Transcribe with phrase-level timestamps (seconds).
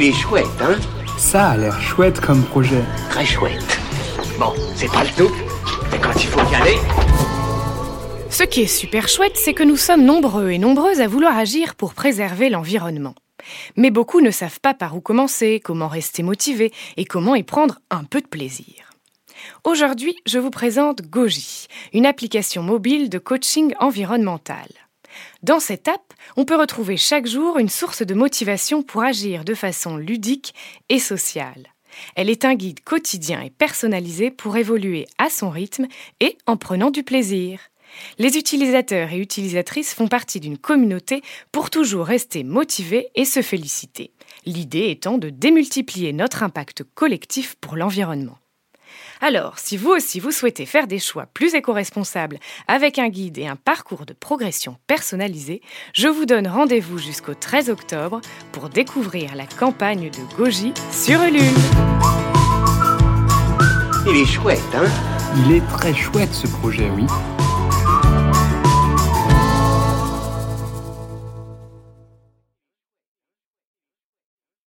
[0.00, 0.76] Il est chouette, hein
[1.16, 2.84] Ça a l'air chouette comme projet.
[3.10, 3.80] Très chouette.
[4.38, 5.34] Bon, c'est pas le tout,
[5.90, 6.76] mais quand il faut y aller...
[8.30, 11.74] Ce qui est super chouette, c'est que nous sommes nombreux et nombreuses à vouloir agir
[11.74, 13.16] pour préserver l'environnement.
[13.74, 17.80] Mais beaucoup ne savent pas par où commencer, comment rester motivé et comment y prendre
[17.90, 18.92] un peu de plaisir.
[19.64, 24.68] Aujourd'hui, je vous présente Goji, une application mobile de coaching environnemental.
[25.42, 29.54] Dans cette app, on peut retrouver chaque jour une source de motivation pour agir de
[29.54, 30.54] façon ludique
[30.88, 31.68] et sociale.
[32.16, 35.86] Elle est un guide quotidien et personnalisé pour évoluer à son rythme
[36.20, 37.60] et en prenant du plaisir.
[38.18, 44.12] Les utilisateurs et utilisatrices font partie d'une communauté pour toujours rester motivés et se féliciter.
[44.44, 48.38] L'idée étant de démultiplier notre impact collectif pour l'environnement.
[49.20, 53.46] Alors, si vous aussi vous souhaitez faire des choix plus éco-responsables avec un guide et
[53.46, 55.60] un parcours de progression personnalisé,
[55.92, 58.20] je vous donne rendez-vous jusqu'au 13 octobre
[58.52, 61.42] pour découvrir la campagne de Goji sur Ulule.
[64.06, 64.88] Il est chouette, hein?
[65.36, 67.04] Il est très chouette ce projet, oui.